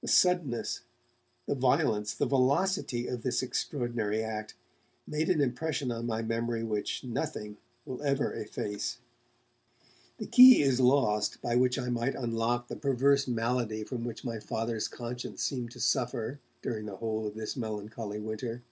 The 0.00 0.08
suddenness, 0.08 0.80
the 1.44 1.54
violence, 1.54 2.14
the 2.14 2.24
velocity 2.24 3.06
of 3.06 3.20
this 3.20 3.42
extraordinary 3.42 4.22
act 4.22 4.54
made 5.06 5.28
an 5.28 5.42
impression 5.42 5.92
on 5.92 6.06
my 6.06 6.22
memory 6.22 6.64
which 6.64 7.04
nothing 7.04 7.58
will 7.84 8.02
ever 8.02 8.32
efface. 8.32 8.96
The 10.16 10.26
key 10.26 10.62
is 10.62 10.80
lost 10.80 11.42
by 11.42 11.56
which 11.56 11.78
I 11.78 11.90
might 11.90 12.14
unlock 12.16 12.68
the 12.68 12.76
perverse 12.76 13.28
malady 13.28 13.84
from 13.84 14.04
which 14.06 14.24
my 14.24 14.38
Father's 14.38 14.88
conscience 14.88 15.42
seemed 15.44 15.70
to 15.72 15.80
suffer 15.80 16.40
during 16.62 16.86
the 16.86 16.96
whole 16.96 17.26
of 17.26 17.34
this 17.34 17.54
melancholy 17.54 18.18
winter. 18.18 18.62